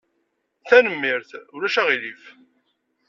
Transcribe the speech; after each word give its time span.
Tanemmirt. 0.67 1.29
Ulac 1.55 1.75
aɣilif. 1.81 2.23